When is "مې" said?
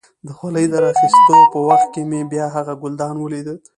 2.09-2.21